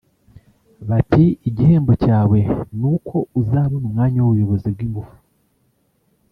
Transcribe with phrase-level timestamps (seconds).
[0.87, 2.39] bati igihembo cyawe
[2.79, 5.15] n’uko uzabona umwanya w’ubuyobozi bw’ingufu